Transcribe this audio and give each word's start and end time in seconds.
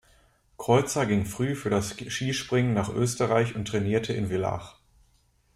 Kreuzer 0.57 1.05
ging 1.05 1.27
früh 1.27 1.53
für 1.53 1.69
das 1.69 1.91
Skispringen 1.91 2.73
nach 2.73 2.89
Österreich 2.89 3.55
und 3.55 3.67
trainierte 3.67 4.13
in 4.13 4.29
Villach. 4.31 4.79